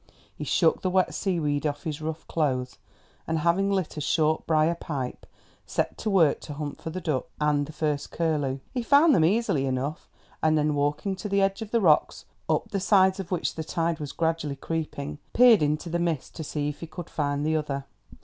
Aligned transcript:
He 0.33 0.45
shook 0.45 0.81
the 0.81 0.89
wet 0.89 1.13
seaweed 1.13 1.67
off 1.67 1.83
his 1.83 2.01
rough 2.01 2.25
clothes, 2.27 2.79
and, 3.27 3.37
having 3.37 3.69
lit 3.71 3.97
a 3.97 4.01
short 4.01 4.47
briar 4.47 4.73
pipe, 4.73 5.27
set 5.67 5.95
to 5.99 6.09
work 6.09 6.39
to 6.39 6.53
hunt 6.55 6.81
for 6.81 6.89
the 6.89 6.99
duck 6.99 7.27
and 7.39 7.67
the 7.67 7.71
first 7.71 8.09
curfew. 8.09 8.61
He 8.73 8.81
found 8.81 9.13
them 9.13 9.23
easily 9.23 9.67
enough, 9.67 10.09
and 10.41 10.57
then, 10.57 10.73
walking 10.73 11.15
to 11.17 11.29
the 11.29 11.43
edge 11.43 11.61
of 11.61 11.69
the 11.69 11.81
rocks, 11.81 12.25
up 12.49 12.71
the 12.71 12.79
sides 12.79 13.19
of 13.19 13.29
which 13.29 13.53
the 13.53 13.63
tide 13.63 13.99
was 13.99 14.11
gradually 14.11 14.55
creeping, 14.55 15.19
peered 15.33 15.61
into 15.61 15.87
the 15.87 15.99
mist 15.99 16.33
to 16.37 16.43
see 16.43 16.67
if 16.67 16.79
he 16.79 16.87
could 16.87 17.07
find 17.07 17.45
the 17.45 17.55
other. 17.55 17.85